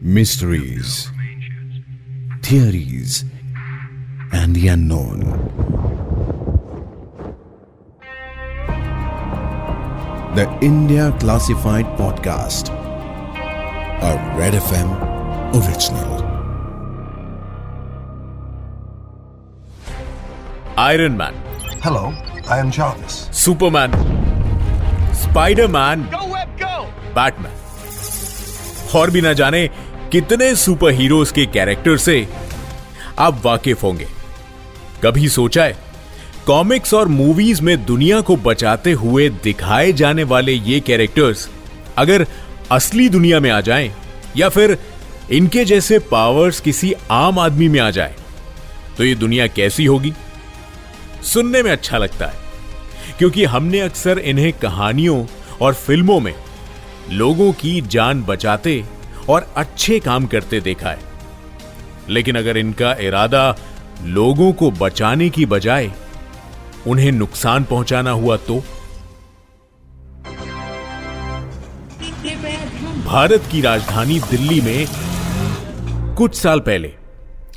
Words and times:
mysteries, 0.00 1.10
theories, 2.42 3.24
and 4.32 4.54
the 4.54 4.68
unknown. 4.68 5.20
The 10.34 10.46
India 10.60 11.12
Classified 11.20 11.86
Podcast, 11.96 12.70
a 14.02 14.12
Red 14.38 14.54
FM 14.54 14.90
original. 15.58 16.22
Iron 20.78 21.12
man 21.22 21.42
Hello, 21.84 22.04
I 22.54 22.58
am 22.64 22.70
Jarvis. 22.76 23.14
Superman 23.44 23.92
Spiderman 25.22 26.02
Batman 27.18 27.52
और 28.98 29.10
भी 29.10 29.20
ना 29.22 29.32
जाने 29.40 29.68
कितने 30.11 30.55
super 30.55 30.91
heroes 30.91 31.31
के 31.31 31.45
character 31.45 31.97
से 31.97 32.27
आप 33.19 33.41
वाकिफ 33.45 33.83
होंगे। 33.83 34.07
कभी 35.03 35.27
सोचा 35.29 35.63
है 35.63 35.77
कॉमिक्स 36.47 36.93
और 36.93 37.07
मूवीज़ 37.07 37.61
में 37.61 37.85
दुनिया 37.85 38.21
को 38.21 38.35
बचाते 38.37 38.91
हुए 38.91 39.29
दिखाए 39.43 39.91
जाने 39.93 40.23
वाले 40.23 40.51
ये 40.51 40.79
कैरेक्टर्स 40.79 41.49
अगर 41.97 42.25
असली 42.71 43.07
दुनिया 43.09 43.39
में 43.39 43.49
आ 43.49 43.61
जाएँ, 43.61 43.93
या 44.37 44.49
फिर 44.49 44.77
इनके 45.31 45.65
जैसे 45.65 45.99
पावर्स 46.01 46.59
किसी 46.59 46.93
आम 47.11 47.39
आदमी 47.39 47.67
में 47.67 47.79
आ 47.79 47.89
जाए 47.91 48.15
तो 48.97 49.03
ये 49.03 49.15
दुनिया 49.15 49.47
कैसी 49.47 49.85
होगी? 49.85 50.13
सुनने 51.23 51.63
में 51.63 51.71
अच्छा 51.71 51.97
लगता 51.97 52.25
है, 52.25 52.37
क्योंकि 53.17 53.43
हमने 53.45 53.79
अक्सर 53.79 54.19
इन्हें 54.19 54.53
कहानियों 54.53 55.25
और 55.61 55.73
फ़िल्मों 55.73 56.19
में 56.19 56.33
लोगों 57.11 57.51
की 57.53 57.81
जान 57.81 58.23
बचाते 58.23 58.83
और 59.29 59.53
अच्छे 59.57 59.99
काम 59.99 60.25
करते 60.25 60.61
देखा 60.61 60.89
है। 60.89 60.99
लेकिन 62.09 62.35
अगर 62.35 62.57
इनका 62.57 62.93
इरादा 62.93 63.57
लोगों 64.03 64.53
को 64.53 64.71
बचाने 64.71 65.29
की 65.29 65.45
बजाय 65.45 65.91
उन्हें 66.87 67.11
नुकसान 67.11 67.63
पहुंचाना 67.63 68.11
हुआ 68.11 68.37
तो? 68.37 68.63
भारत 73.05 73.43
की 73.51 73.61
राजधानी 73.61 74.19
दिल्ली 74.19 74.61
में 74.61 74.87
कुछ 76.15 76.35
साल 76.35 76.59
पहले 76.59 76.93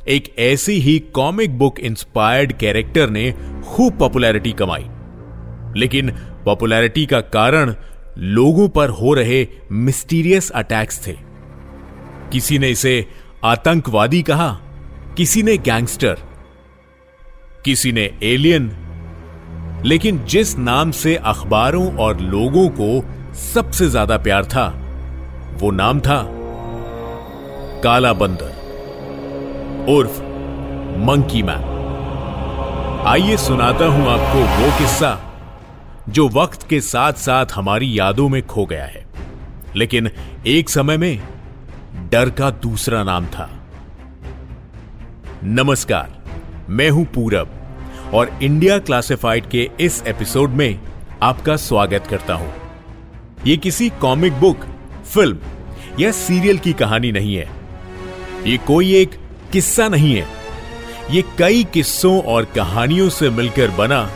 एक 0.07 0.35
ऐसी 0.39 0.73
ही 0.73 0.99
कॉमिक 0.99 1.57
बुक 1.57 1.79
इंस्पायर्ड 1.79 2.53
कैरेक्टर 2.53 3.09
ने 3.09 3.31
खूब 3.67 3.97
पॉपुलैरिटी 3.97 4.51
कमाई। 4.51 4.85
लेकिन 5.79 6.11
पॉपुलैरिटी 6.45 7.05
का 7.05 7.21
कारण 7.21 7.75
लोगों 8.17 8.69
पर 8.69 8.89
हो 8.89 9.13
रहे 9.13 9.47
मिस्टीरियस 9.71 10.49
अटैक्स 10.49 11.07
थे। 11.07 11.32
किसी 12.33 12.57
ने 12.59 12.69
इसे 12.69 12.93
आतंकवादी 13.43 14.21
कहा, 14.21 14.49
किसी 15.17 15.43
ने 15.43 15.57
गैंगस्टर, 15.57 16.17
किसी 17.65 17.91
ने 17.91 18.09
एलियन। 18.23 18.71
लेकिन 19.85 20.23
जिस 20.25 20.57
नाम 20.57 20.91
से 20.91 21.15
अखबारों 21.15 21.97
और 21.97 22.19
लोगों 22.19 22.67
को 22.69 22.87
सबसे 23.35 23.87
ज़्यादा 23.89 24.17
प्यार 24.17 24.45
था, 24.45 24.67
वो 25.53 25.71
नाम 25.71 25.99
था 25.99 26.17
काला 27.83 28.13
बंदर 28.13 28.61
उर्फ़ 29.89 30.21
मंकी 30.99 31.43
मैन। 31.43 31.71
आइए 33.07 33.37
सुनाता 33.37 33.85
हूँ 33.85 34.07
आपको 34.07 34.39
वो 34.55 34.71
किस्सा 34.79 35.19
जो 36.09 36.27
वक्त 36.29 36.67
के 36.69 36.81
साथ 36.81 37.13
साथ 37.13 37.45
हमारी 37.55 37.99
यादों 37.99 38.27
में 38.29 38.41
खो 38.47 38.65
गया 38.65 38.85
है। 38.85 39.05
लेकिन 39.75 40.09
एक 40.47 40.69
समय 40.69 40.97
में 40.97 41.21
डर 42.13 42.29
का 42.29 42.49
दूसरा 42.49 43.03
नाम 43.03 43.25
था। 43.25 43.67
नमस्कार, 45.43 46.23
मैं 46.69 46.89
हूँ 46.89 47.05
पूरब 47.05 47.53
और 48.13 48.39
इंडिया 48.43 48.79
क्लासिफाइड 48.79 49.49
के 49.49 49.71
इस 49.79 50.03
एपिसोड 50.07 50.49
में 50.49 50.79
आपका 51.21 51.55
स्वागत 51.55 52.07
करता 52.07 52.33
हूँ। 52.33 52.53
यह 53.47 53.57
किसी 53.57 53.89
कॉमिक 53.89 54.33
बुक, 54.33 54.57
फ़िल्म 55.13 55.39
या 55.99 56.11
सीरियल 56.11 56.57
की 56.57 56.73
कहानी 56.73 57.11
नहीं 57.11 57.35
है। 57.35 57.49
ये 58.47 58.57
कोई 58.57 58.95
एक 58.95 59.19
किस्सा 59.51 59.87
नहीं 59.87 60.15
है। 60.15 60.27
ये 61.11 61.23
कई 61.39 61.63
किस्सों 61.63 62.21
और 62.21 62.45
कहानियों 62.45 63.09
से 63.09 63.29
मिलकर 63.29 63.71
बना 63.71 64.09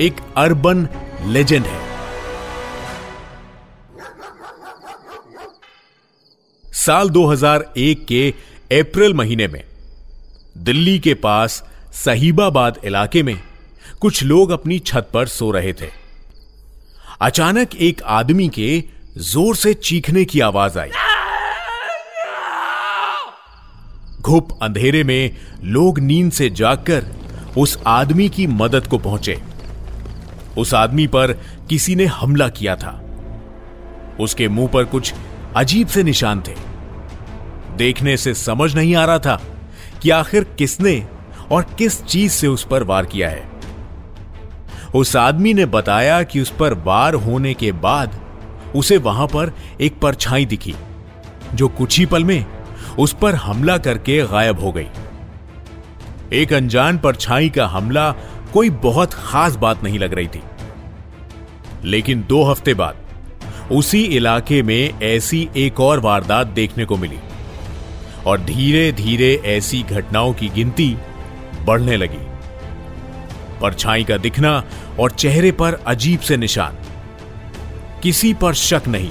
एक 0.00 0.16
अर्बन 0.36 0.88
लेजेंड 1.26 1.64
है। 1.64 1.85
साल 6.86 7.08
2001 7.10 8.04
के 8.04 8.28
अप्रैल 8.80 9.14
महीने 9.14 9.48
में, 9.48 9.64
दिल्ली 10.58 10.98
के 10.98 11.14
पास 11.14 11.64
सहीबाबाद 11.94 12.78
इलाके 12.84 13.22
में 13.22 13.40
कुछ 14.00 14.22
लोग 14.22 14.50
अपनी 14.50 14.78
छत 14.78 15.08
पर 15.14 15.26
सो 15.26 15.50
रहे 15.50 15.72
थे। 15.72 15.88
अचानक 17.20 17.74
एक 17.74 18.02
आदमी 18.02 18.48
के 18.48 18.84
ज़ोर 19.18 19.56
से 19.56 19.74
चीखने 19.74 20.24
की 20.24 20.40
आवाज़ 20.40 20.78
आई। 20.78 20.90
घुप 24.20 24.58
अंधेरे 24.62 25.04
में 25.04 25.36
लोग 25.64 25.98
नींद 25.98 26.32
से 26.32 26.50
जागकर 26.50 27.04
उस 27.58 27.78
आदमी 27.86 28.28
की 28.28 28.46
मदद 28.46 28.86
को 28.86 28.98
पहुँचे। 28.98 29.40
उस 30.58 30.74
आदमी 30.74 31.06
पर 31.06 31.32
किसी 31.70 31.94
ने 31.94 32.04
हमला 32.04 32.48
किया 32.48 32.76
था। 32.76 33.00
उसके 34.20 34.48
मुँह 34.48 34.68
पर 34.68 34.84
कुछ 34.84 35.14
अजीब 35.56 35.88
से 35.88 36.02
निशान 36.02 36.42
थे। 36.48 36.75
देखने 37.76 38.16
से 38.16 38.34
समझ 38.34 38.74
नहीं 38.74 38.96
आ 38.96 39.04
रहा 39.04 39.18
था 39.18 39.40
कि 40.02 40.10
आखिर 40.10 40.44
किसने 40.44 41.06
और 41.50 41.62
किस 41.78 42.02
चीज़ 42.04 42.32
से 42.32 42.46
उस 42.46 42.66
पर 42.66 42.82
वार 42.82 43.06
किया 43.06 43.30
है। 43.30 43.48
उस 44.94 45.16
आदमी 45.16 45.54
ने 45.54 45.66
बताया 45.66 46.22
कि 46.22 46.40
उस 46.40 46.50
पर 46.50 46.74
वार 46.74 47.14
होने 47.14 47.54
के 47.54 47.72
बाद 47.72 48.20
उसे 48.76 48.96
वहाँ 48.96 49.26
पर 49.26 49.52
एक 49.80 49.98
परछाई 50.00 50.44
दिखी, 50.46 50.74
जो 51.54 51.68
कुछ 51.68 51.98
ही 51.98 52.06
पल 52.06 52.24
में 52.24 52.46
उस 52.98 53.16
पर 53.22 53.34
हमला 53.34 53.78
करके 53.78 54.22
गायब 54.26 54.60
हो 54.60 54.72
गई। 54.72 54.88
एक 56.32 56.52
अनजान 56.52 56.98
परछाई 56.98 57.48
का 57.48 57.66
हमला 57.66 58.10
कोई 58.52 58.70
बहुत 58.70 59.14
खास 59.14 59.56
बात 59.56 59.84
नहीं 59.84 59.98
लग 59.98 60.14
रही 60.14 60.26
थी। 60.26 60.42
लेकिन 61.84 62.24
दो 62.28 62.42
हफ़्ते 62.44 62.74
बाद 62.74 62.96
उसी 63.72 64.02
इलाके 64.02 64.62
में 64.62 65.00
ऐसी 65.02 65.48
एक 65.56 65.80
और 65.80 66.00
वारदात 66.00 66.46
देखने 66.46 66.84
को 66.84 66.96
मिली। 66.96 67.18
और 68.26 68.40
धीरे 68.40 68.92
धीरे 68.92 69.42
ऐसी 69.44 69.82
घटनाओं 69.82 70.32
की 70.34 70.48
गिनती 70.48 70.96
बढ़ने 71.64 71.96
लगी। 71.96 72.24
परछाई 73.60 74.04
का 74.04 74.16
दिखना 74.16 74.64
और 74.98 75.10
चेहरे 75.10 75.52
पर 75.52 75.74
अजीब 75.74 76.20
से 76.20 76.36
निशान। 76.36 76.76
किसी 78.02 78.34
पर 78.34 78.54
शक 78.54 78.82
नहीं, 78.88 79.10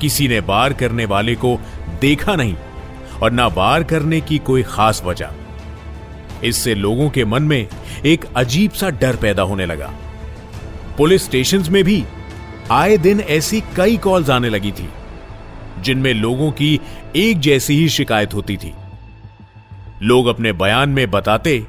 किसी 0.00 0.28
ने 0.28 0.38
वार 0.40 0.72
करने 0.72 1.04
वाले 1.04 1.34
को 1.34 1.58
देखा 2.00 2.36
नहीं 2.36 2.56
और 3.22 3.30
ना 3.30 3.46
वार 3.46 3.82
करने 3.82 4.20
की 4.20 4.38
कोई 4.38 4.62
खास 4.62 5.02
वजह। 5.04 5.30
इससे 6.44 6.74
लोगों 6.74 7.10
के 7.10 7.24
मन 7.24 7.42
में 7.42 7.68
एक 8.06 8.24
अजीब 8.36 8.70
सा 8.70 8.90
डर 8.90 9.16
पैदा 9.16 9.42
होने 9.42 9.66
लगा। 9.66 9.92
पुलिस 10.98 11.24
स्टेशन 11.24 11.64
में 11.70 11.84
भी 11.84 12.04
आए 12.70 12.96
दिन 12.96 13.20
ऐसी 13.20 13.62
कई 13.76 13.96
कॉल्स 13.96 14.30
आने 14.30 14.48
लगी 14.48 14.72
थी। 14.72 14.88
जिनमें 15.84 16.14
लोगों 16.14 16.52
की 16.52 16.80
एक 17.16 17.40
जैसी 17.40 17.74
ही 17.74 17.88
शिकायत 17.88 18.34
होती 18.34 18.56
थी। 18.56 18.74
लोग 20.02 20.26
अपने 20.26 20.52
बयान 20.52 20.88
में 20.88 21.10
बताते 21.10 21.66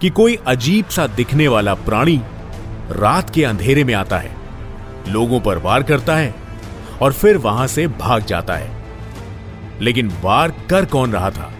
कि 0.00 0.10
कोई 0.10 0.38
अजीब 0.46 0.84
सा 0.84 1.06
दिखने 1.06 1.48
वाला 1.48 1.74
प्राणी 1.74 2.20
रात 2.90 3.30
के 3.30 3.44
अंधेरे 3.44 3.84
में 3.84 3.94
आता 3.94 4.18
है। 4.18 4.36
लोगों 5.08 5.40
पर 5.40 5.58
वार 5.58 5.82
करता 5.82 6.16
है 6.16 6.34
और 7.02 7.12
फिर 7.12 7.36
वहाँ 7.36 7.66
से 7.66 7.86
भाग 7.88 8.24
जाता 8.24 8.54
है। 8.54 8.82
लेकिन 9.80 10.12
वार 10.22 10.50
कर 10.70 10.84
कौन 10.84 11.12
रहा 11.12 11.30
था? 11.30 11.52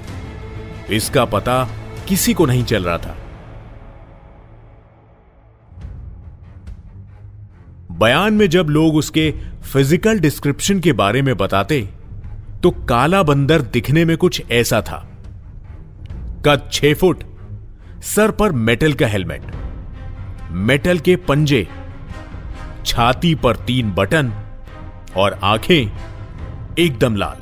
इसका 0.91 1.25
पता 1.25 1.69
किसी 2.09 2.35
को 2.35 2.47
नहीं 2.47 2.65
चल 2.65 2.85
रहा 2.85 2.99
था। 2.99 3.17
बयान 8.03 8.35
में 8.35 8.49
जब 8.51 8.67
लोग 8.71 8.97
उसके 8.97 9.31
फ़िज़िकल 9.65 10.19
डिस्क्रिप्शन 10.21 10.81
के 10.81 10.93
बारे 10.93 11.23
में 11.23 11.37
बताते 11.37 11.81
तो 12.63 12.71
काला 12.89 13.23
बंदर 13.23 13.63
दिखने 13.73 14.05
में 14.05 14.17
कुछ 14.17 14.43
ऐसा 14.53 14.81
था। 14.81 14.97
कद 16.47 16.69
छह 16.73 16.95
फुट, 16.95 17.23
सर 18.05 18.31
पर 18.31 18.53
मेटल 18.53 18.93
का 18.93 19.07
हेलमेट, 19.07 19.43
मेटल 20.51 20.99
के 20.99 21.17
पंजे, 21.19 21.67
छाती 22.87 23.35
पर 23.35 23.57
तीन 23.57 23.93
बटन 23.93 24.33
और 25.17 25.39
आँखें 25.43 25.91
एकदम 26.79 27.17
लाल। 27.17 27.39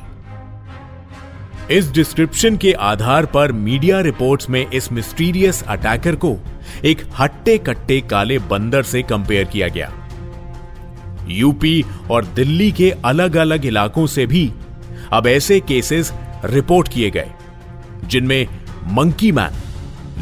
इस 1.74 1.90
डिस्क्रिप्शन 1.92 2.56
के 2.56 2.72
आधार 2.72 3.26
पर 3.26 3.52
मीडिया 3.52 4.00
रिपोर्ट्स 4.00 4.50
में 4.50 4.66
इस 4.66 4.90
मिस्टीरियस 4.92 5.62
अटैकर 5.68 6.16
को 6.16 6.36
एक 6.84 7.06
हट्टे 7.20 7.56
कट्टे 7.58 8.00
काले 8.00 8.38
बंदर 8.50 8.82
से 8.82 9.02
कंपेयर 9.02 9.44
किया 9.44 9.68
गया। 9.68 9.92
यूपी 11.28 11.84
और 12.10 12.24
दिल्ली 12.26 12.70
के 12.72 12.90
अलग 13.04 13.36
अलग 13.36 13.64
इलाकों 13.66 14.06
से 14.06 14.26
भी 14.26 14.50
अब 15.12 15.26
ऐसे 15.26 15.60
केसेस 15.60 16.12
रिपोर्ट 16.44 16.88
किए 16.88 17.10
गए, 17.10 17.30
जिनमें 18.04 18.46
मंकी 18.86 19.32
मैन 19.32 19.52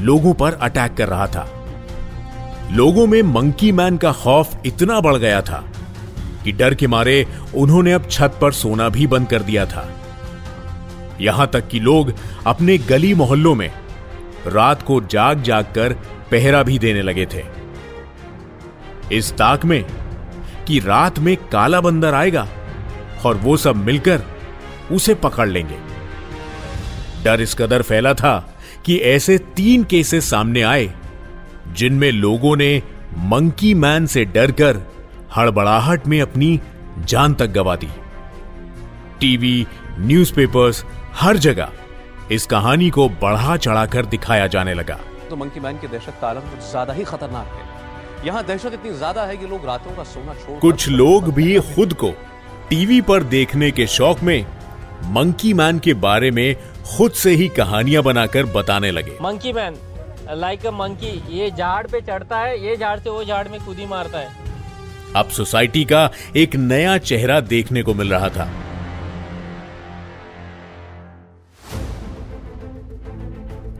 लोगों 0.04 0.34
पर 0.34 0.52
अटैक 0.52 0.94
कर 0.94 1.08
रहा 1.08 1.26
था। 1.26 1.48
लोगों 2.72 3.06
में 3.06 3.22
मंकी 3.22 3.72
मैन 3.72 3.96
का 3.96 4.12
खौफ 4.12 4.66
इतना 4.66 5.00
बढ़ 5.00 5.16
गया 5.16 5.40
था 5.42 5.64
कि 6.44 6.52
डर 6.52 6.74
के 6.74 6.86
मारे 6.86 7.26
उन्होंने 7.54 7.92
अब 7.92 8.08
छत 8.10 8.38
पर 8.40 8.52
सोना 8.52 8.88
भी 8.88 9.06
बंद 9.06 9.28
कर 9.28 9.42
दिया 9.42 9.66
था। 9.66 9.88
यहाँ 11.20 11.46
तक 11.46 11.68
कि 11.68 11.80
लोग 11.80 12.12
अपने 12.46 12.78
गली 12.78 13.14
मोहल्लों 13.14 13.54
में 13.54 13.70
रात 14.46 14.82
को 14.82 15.00
जाग 15.00 15.42
जाग 15.42 15.64
कर 15.64 15.92
पहरा 16.30 16.62
भी 16.62 16.78
देने 16.78 17.02
लगे 17.02 17.26
थे। 17.26 17.44
इस 19.12 19.32
ताक 19.32 19.64
में 19.64 19.84
कि 20.68 20.78
रात 20.78 21.18
में 21.18 21.36
काला 21.52 21.80
बंदर 21.80 22.14
आएगा 22.14 22.46
और 23.26 23.36
वो 23.36 23.56
सब 23.56 23.76
मिलकर 23.76 24.22
उसे 24.92 25.14
पकड़ 25.14 25.48
लेंगे। 25.48 25.78
डर 27.24 27.40
इस 27.40 27.54
कदर 27.54 27.82
फैला 27.82 28.12
था 28.14 28.38
कि 28.86 28.96
ऐसे 28.96 29.38
तीन 29.56 29.84
केसेस 29.84 30.30
सामने 30.30 30.62
आए, 30.62 30.92
जिनमें 31.68 32.10
लोगों 32.12 32.54
ने 32.56 32.82
मंकी 33.18 33.72
मैन 33.74 34.06
से 34.06 34.24
डरकर 34.24 34.80
हड़बड़ाहट 35.36 36.06
में 36.06 36.20
अपनी 36.20 36.60
जान 37.00 37.34
तक 37.34 37.46
गवा 37.46 37.76
दी। 37.76 37.88
टीवी, 39.20 39.66
न्यूज़पेपर्स, 39.98 40.84
हर 41.14 41.36
जगह 41.38 41.72
इस 42.32 42.46
कहानी 42.46 42.90
को 42.90 43.08
बढ़ा 43.22 43.56
चढ़ाकर 43.56 44.06
दिखाया 44.06 44.46
जाने 44.46 44.74
लगा। 44.74 44.98
तो 45.30 45.36
मंकी 45.36 45.60
मैन 45.60 45.78
की 45.78 45.86
दहशत 45.86 46.18
का 46.20 46.28
आलम 46.28 46.40
कुछ 46.40 46.70
ज़्यादा 46.70 46.92
ही 46.92 47.04
खतरनाक 47.04 47.46
है। 47.46 47.77
यहाँ 48.24 48.42
दहशत 48.46 48.72
इतनी 48.74 48.92
ज़्यादा 48.92 49.24
है 49.24 49.36
कि 49.36 49.46
लोग 49.46 49.66
रातों 49.66 49.94
का 49.96 50.04
सोना 50.04 50.34
छोड़ 50.34 50.58
कुछ 50.60 50.88
लोग 50.88 51.32
भी 51.34 51.58
खुद 51.74 51.92
को 51.94 52.10
टीवी 52.70 53.00
पर 53.00 53.22
देखने 53.34 53.70
के 53.70 53.86
शौक 53.86 54.20
में 54.20 54.46
मंकी 55.12 55.52
मैन 55.54 55.78
के 55.78 55.94
बारे 55.96 56.30
में 56.30 56.54
खुद 56.88 57.12
से 57.12 57.30
ही 57.30 57.48
कहानियाँ 57.48 58.02
बनाकर 58.02 58.46
बताने 58.46 58.90
लगे। 58.90 59.16
Monkey 59.22 59.52
man 59.52 59.76
like 60.30 60.66
a 60.66 60.70
monkey 60.70 61.12
ये 61.30 61.50
झाड़ 61.50 61.86
पे 61.86 62.00
चढ़ता 62.00 62.38
है 62.38 62.58
ये 62.66 62.76
झाड़ 62.76 62.98
से 62.98 63.10
वो 63.10 63.24
झाड़ 63.24 63.48
में 63.48 63.60
कूदी 63.66 63.86
मारता 63.86 64.18
है। 64.18 64.46
अब 65.16 65.28
सोसाइटी 65.30 65.84
का 65.84 66.10
एक 66.36 66.56
नया 66.56 66.96
चेहरा 67.00 67.40
देखने 67.42 67.82
को 67.82 67.94
मिल 67.94 68.10
रहा 68.10 68.28
था। 68.28 68.50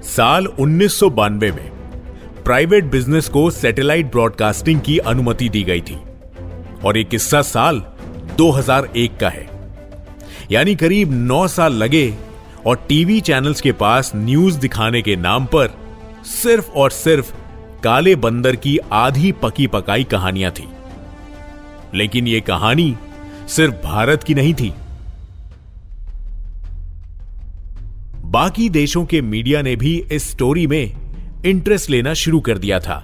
साल 0.08 0.46
उन्नीस 0.46 1.02
में 1.02 1.77
प्राइवेट 2.48 2.84
बिज़नेस 2.84 3.28
को 3.28 3.50
सैटेलाइट 3.50 4.06
ब्रॉडकास्टिंग 4.06 4.80
की 4.80 4.98
अनुमति 4.98 5.48
दी 5.48 5.62
गई 5.62 5.80
थी। 5.80 5.98
और 6.84 6.96
ये 6.96 7.04
किस्सा 7.04 7.42
साल 7.42 7.82
2001 8.38 9.18
का 9.20 9.28
है। 9.28 9.48
यानी 10.50 10.74
करीब 10.74 11.12
9 11.12 11.48
साल 11.48 11.72
लगे 11.72 12.14
और 12.66 12.76
टीवी 12.88 13.20
चैनल्स 13.20 13.60
के 13.60 13.72
पास 13.72 14.12
न्यूज़ 14.16 14.58
दिखाने 14.58 15.02
के 15.02 15.16
नाम 15.16 15.46
पर 15.46 15.68
सिर्फ़ 16.24 16.70
और 16.70 16.90
सिर्फ़ 16.90 17.34
काले 17.84 18.16
बंदर 18.16 18.56
की 18.56 18.78
आधी 18.92 19.32
पकी 19.32 19.66
पकाई 19.66 20.04
कहानियाँ 20.04 20.52
थी। 20.52 20.68
लेकिन 21.94 22.26
यह 22.26 22.40
कहानी 22.40 22.96
सिर्फ़ 23.48 23.74
भारत 23.74 24.22
की 24.22 24.34
नहीं 24.34 24.54
थी। 24.54 24.74
बाकी 28.24 28.68
देशों 28.68 29.04
के 29.04 29.22
मीडिया 29.22 29.62
ने 29.62 29.76
भी 29.76 30.04
इस 30.12 30.30
स्टोरी 30.30 30.66
में 30.66 31.07
इंटरेस्ट 31.46 31.90
लेना 31.90 32.14
शुरू 32.14 32.40
कर 32.40 32.58
दिया 32.58 32.79
था। 32.81 32.96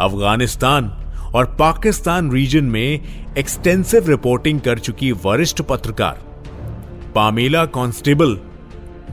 अफ़गानिस्तान 0.00 0.88
और 1.34 1.44
पाकिस्तान 1.58 2.30
रीजन 2.32 2.64
में 2.64 3.34
एक्सटेंसिव 3.38 4.08
रिपोर्टिंग 4.08 4.60
कर 4.60 4.78
चुकी 4.78 5.10
वरिष्ठ 5.24 5.62
पत्रकार, 5.62 6.22
पामेला 7.14 7.64
कांस्टेबल 7.66 8.38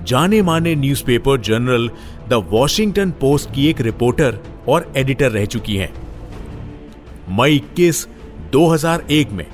जाने 0.08 0.42
माने 0.42 0.76
newspaper 0.76 1.40
journal 1.42 1.90
the 2.30 2.46
Washington 2.52 3.12
Post 3.12 3.54
की 3.56 3.68
एक 3.70 3.82
रिपोर्टर 3.82 4.40
और 4.70 4.92
एडिटर 4.98 5.32
रह 5.32 5.46
चुकी 5.46 5.76
हैं। 5.78 5.92
मई 7.38 7.56
इक्कीस 7.56 8.08
2001 8.52 9.32
में 9.32 9.46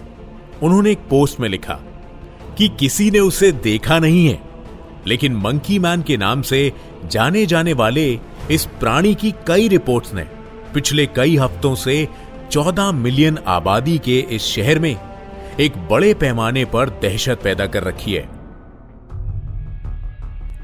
उन्होंने 0.64 0.92
एक 0.92 1.00
पोस्ट 1.10 1.40
में 1.40 1.50
लिखा 1.50 1.80
कि 2.58 2.68
किसी 2.80 3.10
ने 3.12 3.20
उसे 3.20 3.52
देखा 3.52 4.00
नहीं 4.00 4.28
है, 4.28 4.40
लेकिन 5.08 5.36
मंकी 5.36 5.80
मैन 5.80 6.02
के 6.02 6.18
नाम 6.18 6.42
से 6.42 6.72
जाने 7.08 7.46
जाने 7.46 7.74
वाले 7.74 8.20
इस 8.52 8.66
प्राणी 8.66 9.16
की 9.16 9.34
कई 9.48 9.68
रिपोर्ट्स 9.68 10.14
ने। 10.14 10.26
पिछले 10.74 11.06
कई 11.06 11.38
हफ्तों 11.38 11.76
से 11.76 12.08
14 12.52 12.92
मिलियन 12.92 13.38
आबादी 13.48 13.98
के 13.98 14.20
इस 14.20 14.42
शहर 14.44 14.80
में 14.80 14.96
एक 15.60 15.78
बड़े 15.92 16.14
पैमाने 16.14 16.66
पर 16.66 16.90
दहशत 16.90 17.40
पैदा 17.44 17.66
कर 17.66 17.84
रखी 17.84 18.14
है। 18.14 18.30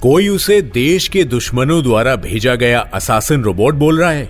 कोई 0.01 0.27
उसे 0.27 0.61
देश 0.61 1.07
के 1.07 1.23
दुश्मनों 1.23 1.83
द्वारा 1.83 2.15
भेजा 2.15 2.55
गया 2.55 2.79
असासिन 2.93 3.43
रोबोट 3.43 3.75
बोल 3.75 3.99
रहा 3.99 4.11
है। 4.11 4.29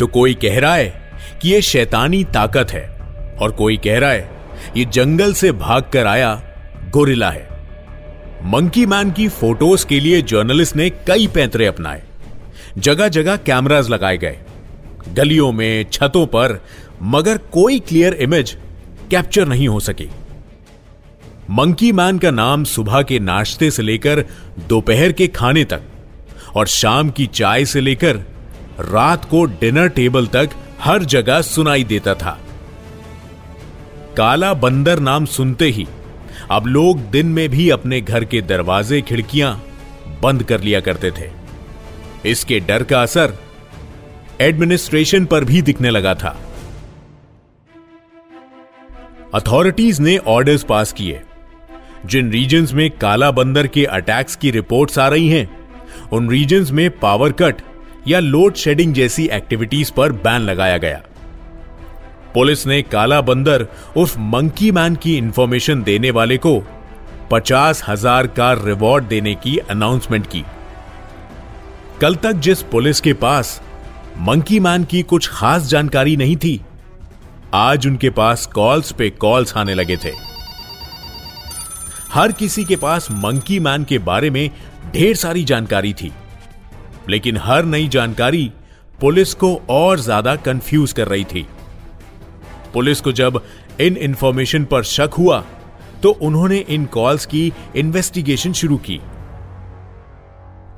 तो 0.00 0.06
कोई 0.06 0.34
कह 0.34 0.58
रहा 0.60 0.74
है 0.74 1.12
कि 1.42 1.52
यह 1.54 1.60
शैतानी 1.60 2.24
ताकत 2.24 2.70
है 2.70 2.88
और 3.42 3.50
कोई 3.50 3.76
कह 3.76 3.98
रहा 3.98 4.10
है, 4.10 4.30
ये 4.76 4.84
जंगल 4.84 5.32
से 5.32 5.52
भागकर 5.52 6.06
आया 6.06 6.42
गोरिला 6.90 7.30
है। 7.30 7.49
मंकी 8.44 8.86
मैन 8.86 9.10
की 9.10 9.28
फ़ोटोज़ 9.28 9.86
के 9.86 10.00
लिए 10.00 10.22
जर्नलिस्ट 10.22 10.76
ने 10.76 10.90
कई 10.90 11.26
पैंतरे 11.26 11.66
अपनाए। 11.66 12.02
जगह 12.78 13.08
जगह 13.08 13.36
कैमराज 13.36 13.90
लगाए 13.90 14.18
गए। 14.18 14.38
गलियों 15.12 15.52
में, 15.52 15.86
छतों 15.92 16.26
पर, 16.26 16.64
मगर 17.02 17.38
कोई 17.38 17.80
क्लियर 17.80 18.12
इमेज 18.12 18.56
कैप्चर 19.10 19.46
नहीं 19.46 19.68
हो 19.68 19.80
सकी। 19.80 20.10
मंकी 21.50 21.92
मैन 21.92 22.18
का 22.18 22.30
नाम 22.30 22.64
सुबह 22.64 23.02
के 23.02 23.18
नाश्ते 23.18 23.70
से 23.70 23.82
लेकर 23.82 24.24
दोपहर 24.68 25.12
के 25.12 25.26
खाने 25.26 25.64
तक 25.64 25.82
और 26.54 26.66
शाम 26.66 27.10
की 27.10 27.26
चाय 27.26 27.64
से 27.64 27.80
लेकर 27.80 28.16
रात 28.80 29.24
को 29.24 29.44
डिनर 29.44 29.88
टेबल 29.88 30.26
तक 30.26 30.50
हर 30.80 31.04
जगह 31.04 31.40
सुनाई 31.40 31.84
देता 31.84 32.14
था। 32.14 32.38
काला 34.16 34.54
बंदर 34.54 35.00
नाम 35.00 35.26
सुनते 35.26 35.64
ही 35.64 35.86
अब 36.50 36.66
लोग 36.66 36.98
दिन 36.98 37.26
में 37.26 37.48
भी 37.48 37.70
अपने 37.70 38.00
घर 38.00 38.24
के 38.24 38.40
दरवाजे, 38.42 39.02
खिड़कियाँ 39.02 39.64
बंद 40.22 40.42
कर 40.42 40.60
लिया 40.60 40.80
करते 40.80 41.10
थे। 41.10 41.30
इसके 42.30 42.60
डर 42.60 42.82
का 42.82 43.02
असर 43.02 43.32
एडमिनिस्ट्रेशन 44.40 45.24
पर 45.24 45.44
भी 45.44 45.62
दिखने 45.62 45.90
लगा 45.90 46.14
था। 46.14 46.40
अथॉरिटीज 49.34 50.00
ने 50.00 50.18
ऑर्डर्स 50.18 50.62
पास 50.62 50.92
किए। 50.92 51.20
जिन 52.06 52.30
रीजन्स 52.30 52.72
में 52.72 52.90
काला 52.90 53.30
बंदर 53.30 53.66
के 53.66 53.84
अटैक्स 53.84 54.36
की 54.36 54.50
रिपोर्ट्स 54.50 54.98
आ 54.98 55.08
रही 55.08 55.28
हैं, 55.28 55.68
उन 56.12 56.30
रीजन्स 56.30 56.70
में 56.70 56.98
पावर 56.98 57.32
कट 57.32 57.54
या 58.08 58.20
लोड 58.20 58.54
शेडिंग 58.54 58.94
जैसी 58.94 59.26
एक्टिविटीज़ 59.26 59.92
पर 59.92 60.12
बैन 60.12 60.40
लगाया 60.40 60.78
गया। 60.78 61.02
पुलिस 62.34 62.66
ने 62.66 62.80
काला 62.82 63.20
बंदर 63.22 63.66
उर्फ़ 63.96 64.18
मंकी 64.18 64.70
मैन 64.72 64.96
की 64.96 65.16
इंफॉर्मेशन 65.18 65.82
देने 65.82 66.10
वाले 66.10 66.36
को 66.36 66.62
पचास 67.30 67.82
हज़ार 67.88 68.26
का 68.28 68.52
रिवॉर्ड 68.54 69.04
देने 69.04 69.34
की 69.34 69.56
अनाउंसमेंट 69.70 70.26
की। 70.26 70.44
कल 72.00 72.14
तक 72.16 72.32
जिस 72.38 72.62
पुलिस 72.62 73.00
के 73.00 73.12
पास 73.16 73.60
मंकी 74.18 74.60
मैन 74.60 74.84
की 74.84 75.02
कुछ 75.04 75.28
खास 75.28 75.66
जानकारी 75.66 76.16
नहीं 76.16 76.36
थी, 76.36 76.60
आज 77.54 77.86
उनके 77.86 78.10
पास 78.10 78.46
कॉल्स 78.46 78.92
पे 78.92 79.10
कॉल्स 79.10 79.56
आने 79.56 79.74
लगे 79.74 79.96
थे। 79.96 80.12
हर 82.12 82.32
किसी 82.32 82.64
के 82.64 82.76
पास 82.78 83.08
मंकी 83.12 83.58
मैन 83.60 83.84
के 83.84 83.98
बारे 84.00 84.30
में 84.30 84.50
ढेर 84.92 85.14
सारी 85.16 85.44
जानकारी 85.44 85.92
थी, 85.92 86.12
लेकिन 87.08 87.36
हर 87.36 87.64
नई 87.66 87.88
जानकारी 87.88 88.50
पुलिस 88.98 89.34
को 89.34 89.54
और 89.70 90.00
ज़्यादा 90.00 90.34
कंफ्यूज 90.38 90.92
कर 90.92 91.08
रही 91.08 91.24
थी। 91.24 91.46
पुलिस 92.74 93.00
को 93.00 93.12
जब 93.12 93.42
इन 93.80 93.96
इंफॉर्मेशन 93.96 94.64
पर 94.64 94.82
शक 94.82 95.10
हुआ 95.18 95.44
तो 96.02 96.10
उन्होंने 96.10 96.58
इन 96.58 96.84
कॉल्स 96.84 97.26
की 97.26 97.52
इन्वेस्टिगेशन 97.76 98.52
शुरू 98.52 98.76
की। 98.76 99.00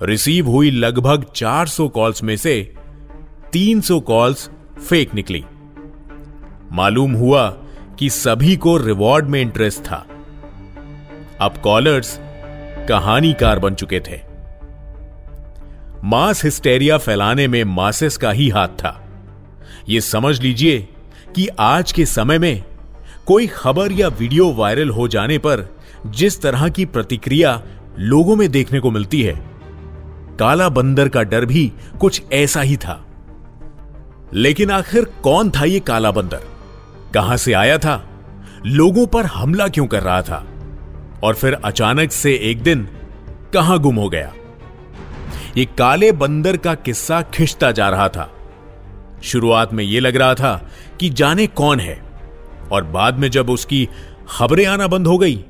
रिसीव 0.02 0.48
हुई 0.48 0.70
लगभग 0.70 1.24
400 1.34 1.88
कॉल्स 1.88 2.22
में 2.22 2.36
से 2.36 2.74
300 3.52 4.00
कॉल्स 4.00 4.50
फेक 4.88 5.14
निकली। 5.14 5.44
मालूम 6.72 7.12
हुआ 7.12 7.48
कि 7.98 8.10
सभी 8.10 8.56
को 8.56 8.76
रिवॉर्ड 8.76 9.26
में 9.26 9.40
इंटरेस्ट 9.42 9.80
था। 9.80 10.06
अब 11.40 11.56
कॉलर्स 11.56 12.20
कहानीकार 12.88 13.58
बन 13.58 13.74
चुके 13.74 14.00
थे। 14.00 14.20
मास 16.04 16.44
हिस्टेरिया 16.44 16.98
फैलाने 16.98 17.48
में 17.48 17.64
मासेस 17.64 18.16
का 18.16 18.30
ही 18.30 18.48
हाथ 18.48 18.68
था। 18.68 19.08
यह 19.88 20.00
समझ 20.00 20.40
लीजिए 20.40 20.88
कि 21.36 21.48
आज 21.58 21.92
के 21.92 22.06
समय 22.06 22.38
में 22.38 22.64
कोई 23.26 23.46
खबर 23.46 23.92
या 23.92 24.08
वीडियो 24.08 24.52
वायरल 24.52 24.90
हो 24.90 25.08
जाने 25.08 25.38
पर 25.38 25.76
जिस 26.06 26.42
तरह 26.42 26.68
की 26.68 26.84
प्रतिक्रिया 26.84 27.62
लोगों 27.98 28.36
में 28.36 28.50
देखने 28.50 28.80
को 28.80 28.90
मिलती 28.90 29.22
है, 29.22 29.46
काला 30.38 30.68
बंदर 30.68 31.08
का 31.08 31.22
डर 31.22 31.44
भी 31.44 31.72
कुछ 32.00 32.22
ऐसा 32.32 32.60
ही 32.60 32.76
था। 32.76 33.06
लेकिन 34.34 34.70
आखिर 34.70 35.04
कौन 35.04 35.50
था 35.50 35.64
यह 35.64 35.80
काला 35.80 36.10
बंदर? 36.10 36.40
कहाँ 37.14 37.36
से 37.36 37.52
आया 37.52 37.78
था? 37.78 38.08
लोगों 38.66 39.06
पर 39.06 39.26
हमला 39.26 39.68
क्यों 39.68 39.86
कर 39.86 40.02
रहा 40.02 40.22
था? 40.22 40.46
और 41.24 41.34
फिर 41.34 41.54
अचानक 41.54 42.12
से 42.12 42.34
एक 42.34 42.62
दिन 42.62 42.88
कहाँ 43.54 43.78
गुम 43.78 43.96
हो 43.96 44.08
गया? 44.08 44.32
ये 45.56 45.64
काले 45.64 46.12
बंदर 46.12 46.56
का 46.56 46.74
किस्सा 46.74 47.22
खिंचता 47.22 47.70
जा 47.70 47.88
रहा 47.88 48.08
था। 48.08 48.32
शुरुआत 49.22 49.72
में 49.72 49.84
यह 49.84 50.00
लग 50.00 50.16
रहा 50.16 50.34
था 50.34 50.70
कि 51.00 51.10
जाने 51.10 51.46
कौन 51.46 51.80
है। 51.80 52.02
और 52.72 52.84
बाद 52.84 53.14
में 53.14 53.30
जब 53.30 53.50
उसकी 53.50 53.88
खबरें 54.28 54.66
आना 54.66 54.86
बंद 54.86 55.06
हो 55.06 55.18
गई, 55.18 55.44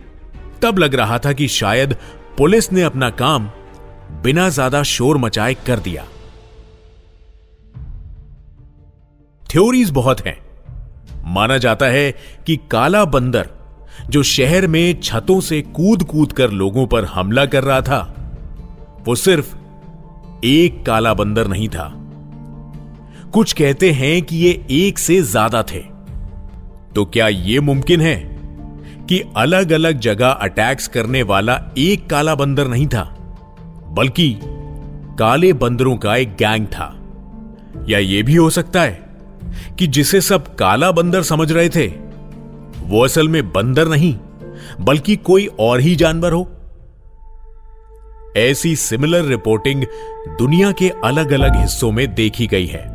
तब 0.63 0.79
लग 0.79 0.95
रहा 0.95 1.19
था 1.19 1.33
कि 1.33 1.49
शायद 1.49 1.97
पुलिस 2.39 2.73
ने 2.73 2.83
अपना 2.83 3.11
काम 3.11 3.51
बिना 4.23 4.49
ज़्यादा 4.49 4.83
शोर 4.83 5.19
मचाए 5.19 5.55
कर 5.55 5.79
दिया। 5.79 6.05
थ्योरीज 9.51 9.91
बहुत 9.91 10.21
हैं। 10.21 10.39
माना 11.25 11.59
जाता 11.59 11.87
है 11.87 12.15
कि 12.47 12.57
काला 12.71 13.05
बंदर, 13.05 13.49
जो 14.11 14.23
शहर 14.23 14.67
में 14.67 15.01
छतों 15.01 15.41
से 15.41 15.63
कूद 15.63 16.03
कूद 16.03 16.33
कर 16.33 16.51
लोगों 16.51 16.87
पर 16.87 17.05
हमला 17.05 17.47
कर 17.47 17.65
रहा 17.65 17.81
था, 17.81 18.15
वो 19.07 19.15
सिर्फ़ 19.15 19.55
एक 20.45 20.87
काला 20.87 21.15
बंदर 21.15 21.47
नहीं 21.47 21.69
था। 21.69 22.02
कुछ 23.35 23.53
कहते 23.53 23.91
हैं 23.91 24.23
कि 24.23 24.37
ये 24.37 24.51
एक 24.71 24.99
से 24.99 25.21
ज़्यादा 25.23 25.63
थे। 25.63 25.79
तो 26.95 27.05
क्या 27.05 27.29
यह 27.29 27.61
मुमकिन 27.61 28.01
है 28.01 28.17
कि 29.09 29.23
अलग 29.37 29.73
अलग 29.73 30.01
जगह 30.01 30.29
अटैक्स 30.29 30.89
करने 30.89 31.23
वाला 31.23 31.59
एक 31.79 32.09
काला 32.11 32.35
बंदर 32.35 32.69
नहीं 32.69 32.87
था, 32.87 33.05
बल्कि 33.89 34.39
काले 35.19 35.53
बंदरों 35.53 35.97
का 35.97 36.17
एक 36.17 36.37
गैंग 36.37 36.67
था? 36.67 36.95
या 37.89 37.99
यह 37.99 38.23
भी 38.23 38.35
हो 38.35 38.51
सकता 38.51 38.83
है 38.83 39.03
कि 39.79 39.87
जिसे 39.87 40.21
सब 40.21 40.55
काला 40.55 40.93
बंदर 40.93 41.23
समझ 41.23 41.53
रहे 41.53 41.69
थे, 41.69 41.87
वो 42.79 43.05
असल 43.05 43.29
में 43.29 43.53
बंदर 43.53 43.89
नहीं, 43.89 44.15
बल्कि 44.81 45.17
कोई 45.17 45.47
और 45.61 45.81
ही 45.81 45.97
जानवर 45.97 46.33
हो? 46.33 46.49
ऐसी 48.37 48.77
सिमिलर 48.77 49.25
रिपोर्टिंग 49.25 49.85
दुनिया 50.39 50.73
के 50.73 50.93
अलग 51.05 51.33
अलग 51.33 51.57
हिस्सों 51.57 51.93
में 51.93 52.15
देखी 52.15 52.47
गई 52.47 52.67
है। 52.67 52.92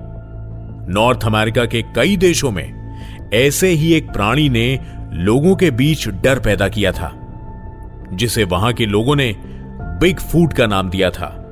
नॉर्थ 0.89 1.25
अमेरिका 1.25 1.65
के 1.65 1.82
कई 1.96 2.17
देशों 2.17 2.51
में 2.51 3.29
ऐसे 3.34 3.70
ही 3.70 3.94
एक 3.94 4.12
प्राणी 4.12 4.50
ने 4.50 4.79
लोगों 5.13 5.56
के 5.56 5.72
बीच 5.72 6.08
डर 6.10 6.39
पैदा 6.39 6.67
किया 6.67 6.91
था, 6.91 7.12
जिसे 8.13 8.44
वहाँ 8.44 8.74
के 8.74 8.86
लोगों 8.86 9.15
ने 9.15 9.36
बिग 10.01 10.20
फूट 10.20 10.53
का 10.53 10.67
नाम 10.67 10.89
दिया 10.89 11.10
था। 11.10 11.44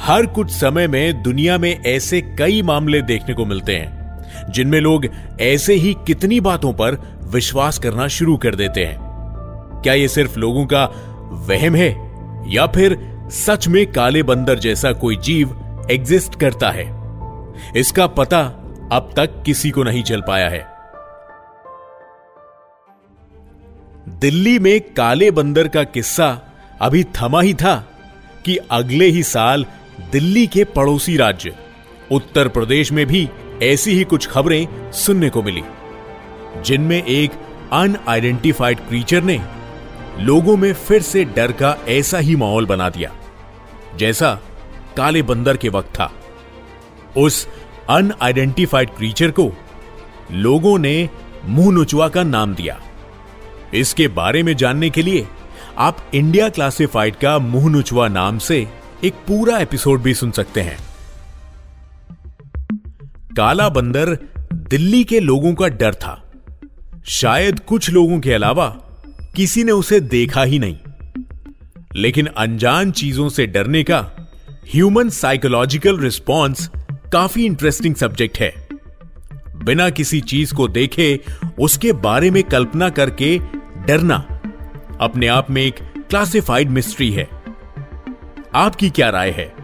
हर 0.00 0.26
कुछ 0.26 0.50
समय 0.50 0.86
में 0.86 1.22
दुनिया 1.22 1.58
में 1.58 1.82
ऐसे 1.84 2.20
कई 2.20 2.62
मामले 2.62 3.02
देखने 3.02 3.34
को 3.34 3.44
मिलते 3.46 3.76
हैं, 3.76 4.52
जिनमें 4.52 4.80
लोग 4.80 5.06
ऐसे 5.40 5.74
ही 5.74 5.94
कितनी 6.06 6.40
बातों 6.40 6.72
पर 6.72 7.00
विश्वास 7.32 7.78
करना 7.78 8.08
शुरू 8.08 8.36
कर 8.36 8.54
देते 8.54 8.84
हैं। 8.84 8.98
क्या 9.82 9.94
यह 9.94 10.06
सिर्फ़ 10.06 10.38
लोगों 10.38 10.66
का 10.66 10.84
वहम 11.48 11.74
है, 11.74 11.88
या 12.54 12.66
फिर 12.66 12.98
सच 13.30 13.68
में 13.68 13.86
काले 13.92 14.22
बंदर 14.22 14.58
जैसा 14.58 14.92
कोई 14.92 15.16
जीव 15.16 15.86
एग्जिस्ट 15.90 16.40
करता 16.40 16.70
है? 16.70 16.97
इसका 17.76 18.06
पता 18.06 18.40
अब 18.92 19.12
तक 19.16 19.42
किसी 19.46 19.70
को 19.70 19.82
नहीं 19.82 20.02
चल 20.02 20.20
पाया 20.20 20.48
है। 20.48 20.66
दिल्ली 24.18 24.58
में 24.58 24.80
काले 24.94 25.30
बंदर 25.30 25.68
का 25.68 25.82
किस्सा 25.84 26.28
अभी 26.80 27.04
थमा 27.16 27.40
ही 27.40 27.54
था 27.54 27.74
कि 28.44 28.56
अगले 28.70 29.06
ही 29.06 29.22
साल 29.22 29.64
दिल्ली 30.12 30.46
के 30.46 30.64
पड़ोसी 30.64 31.16
राज्य, 31.16 31.54
उत्तर 32.12 32.48
प्रदेश 32.48 32.92
में 32.92 33.06
भी 33.06 33.28
ऐसी 33.62 33.90
ही 33.90 34.04
कुछ 34.04 34.28
खबरें 34.28 34.90
सुनने 34.92 35.30
को 35.30 35.42
मिली, 35.42 35.62
जिनमें 36.64 37.02
एक 37.02 37.32
अनआइडेंटिफाइड 37.72 38.78
क्रीचर 38.78 39.22
ने 39.22 39.40
लोगों 40.18 40.56
में 40.56 40.72
फिर 40.74 41.02
से 41.02 41.24
डर 41.26 41.52
का 41.52 41.76
ऐसा 41.88 42.18
ही 42.18 42.36
माहौल 42.36 42.66
बना 42.66 42.88
दिया, 42.88 43.12
जैसा 43.96 44.34
काले 44.96 45.22
बंदर 45.22 45.56
के 45.56 45.68
वक्त 45.68 45.88
था। 45.90 46.10
उस 47.18 47.48
अनआइडेंटिफाइड 47.90 48.90
क्रीचर 48.90 49.30
को 49.30 49.52
लोगों 50.32 50.78
ने 50.78 51.08
मुँह 51.44 51.72
नुचवा 51.72 52.08
का 52.08 52.22
नाम 52.22 52.54
दिया। 52.54 52.80
इसके 53.74 54.08
बारे 54.08 54.42
में 54.42 54.56
जानने 54.56 54.90
के 54.90 55.02
लिए 55.02 55.28
आप 55.78 56.10
इंडिया 56.14 56.48
क्लासिफाइड 56.48 57.16
का 57.16 57.38
मुँह 57.38 57.70
नुचवा 57.70 58.08
नाम 58.08 58.38
से 58.38 58.68
एक 59.04 59.14
पूरा 59.14 59.58
एपिसोड 59.58 60.02
भी 60.02 60.14
सुन 60.14 60.30
सकते 60.30 60.60
हैं। 60.60 60.78
काला 63.36 63.68
बंदर 63.68 64.18
दिल्ली 64.54 65.04
के 65.04 65.20
लोगों 65.20 65.54
का 65.54 65.68
डर 65.68 65.94
था। 65.94 66.32
शायद 67.06 67.60
कुछ 67.60 67.90
लोगों 67.90 68.20
के 68.20 68.32
अलावा 68.32 68.68
किसी 69.36 69.64
ने 69.64 69.72
उसे 69.72 70.00
देखा 70.00 70.42
ही 70.42 70.58
नहीं। 70.58 70.78
लेकिन 71.96 72.26
अनजान 72.26 72.90
चीज़ों 72.90 73.28
से 73.28 73.46
डरने 73.46 73.82
का 73.82 73.98
ह्यूमन 74.74 75.08
साइकोलॉजिकल 75.08 75.98
रिस्पॉन्स 75.98 76.70
काफ़ी 77.12 77.44
इंटरेस्टिंग 77.46 77.94
सब्जेक्ट 77.94 78.38
है। 78.38 78.68
बिना 79.56 79.90
किसी 79.90 80.20
चीज़ 80.20 80.54
को 80.54 80.68
देखे, 80.68 81.20
उसके 81.60 81.92
बारे 81.92 82.30
में 82.30 82.42
कल्पना 82.42 82.88
करके 82.90 83.38
डरना 83.86 84.40
अपने 85.00 85.26
आप 85.26 85.50
में 85.50 85.62
एक 85.62 85.74
क्लासिफाइड 86.10 86.70
मिस्ट्री 86.70 87.10
है। 87.10 87.28
आपकी 88.54 88.90
क्या 88.90 89.10
राय 89.10 89.30
है? 89.30 89.54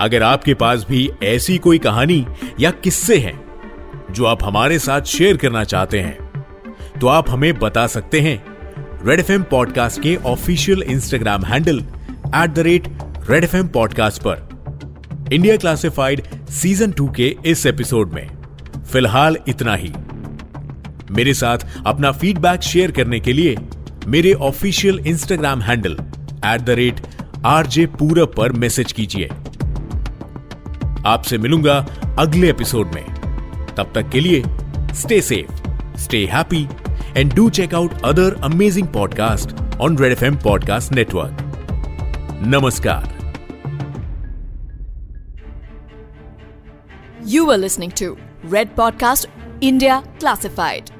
अगर 0.00 0.22
आपके 0.22 0.54
पास 0.54 0.86
भी 0.88 1.10
ऐसी 1.22 1.58
कोई 1.58 1.78
कहानी 1.78 2.26
या 2.60 2.70
किस्से 2.70 3.18
हैं 3.18 3.40
जो 4.10 4.24
आप 4.24 4.44
हमारे 4.44 4.78
साथ 4.78 5.02
शेयर 5.02 5.36
करना 5.36 5.64
चाहते 5.64 6.00
हैं 6.00 6.44
तो 7.00 7.06
आप 7.06 7.30
हमें 7.30 7.58
बता 7.58 7.86
सकते 7.86 8.20
हैं। 8.20 8.44
रेड 9.06 9.20
एफएम 9.20 9.42
पॉडकास्ट 9.42 10.02
के 10.02 10.16
official 10.16 10.82
Instagram 10.82 11.44
handle 11.44 11.78
at 12.36 12.50
the 12.50 12.58
rate 12.58 12.88
Red 13.30 13.44
F 13.44 13.66
podcast 13.66 14.22
पर। 14.22 14.49
इंडिया 15.32 15.56
क्लासिफाइड 15.56 16.22
सीज़न 16.50 16.90
टू 16.90 17.08
के 17.08 17.36
इस 17.46 17.66
एपिसोड 17.66 18.12
में। 18.12 18.30
फ़िलहाल 18.92 19.36
इतना 19.48 19.74
ही। 19.74 19.92
मेरे 21.10 21.34
साथ 21.34 21.58
अपना 21.86 22.12
फीडबैक 22.12 22.60
शेयर 22.60 22.90
करने 22.90 23.20
के 23.20 23.32
लिए 23.32 23.56
मेरे 24.06 24.32
official 24.32 24.98
Instagram 24.98 25.60
handle 25.60 25.92
at 26.46 26.60
the 26.60 26.70
rate 26.70 27.00
RJ 27.44 27.86
Purab 27.86 28.34
पर 28.36 28.52
मैसेज 28.52 28.92
कीजिए। 28.92 29.30
आपसे 31.06 31.38
मिलूँगा 31.38 31.86
अगले 32.18 32.50
एपिसोड 32.50 32.94
में। 32.94 33.04
तब 33.76 33.92
तक 33.94 34.08
के 34.08 34.20
लिए 34.20 34.42
stay 34.94 35.20
safe 35.20 35.52
stay 35.98 36.26
happy 36.26 36.68
and 37.10 37.30
do 37.34 37.50
check 37.50 37.74
out 37.74 37.94
other 37.94 38.30
amazing 38.50 38.86
podcasts 38.96 39.54
on 39.80 39.98
Red 40.00 40.18
FM 40.18 40.42
podcast 40.42 40.92
network 40.92 41.46
Namaskar. 42.46 43.19
You 47.24 47.50
are 47.50 47.58
listening 47.58 47.90
to 47.92 48.16
Red 48.44 48.74
Podcast 48.74 49.26
India 49.60 50.02
Classified. 50.18 50.90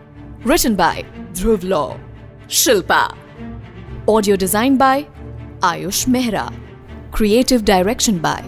Written 0.45 0.77
by 0.77 1.05
Dhruv 1.33 1.67
Law. 1.67 1.99
Shilpa. 2.47 3.17
Audio 4.07 4.37
design 4.37 4.77
by 4.77 5.09
Ayush 5.61 6.07
Mehra. 6.07 6.53
Creative 7.11 7.65
direction 7.65 8.19
by 8.19 8.45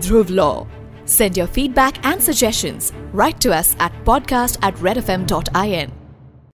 Dhruv 0.00 0.28
Law. 0.28 0.66
Send 1.06 1.36
your 1.36 1.46
feedback 1.46 2.04
and 2.04 2.22
suggestions 2.22 2.92
right 3.12 3.40
to 3.40 3.54
us 3.54 3.74
at 3.78 3.92
podcast 4.04 4.58
at 4.62 4.74
redfm.in. 4.76 6.03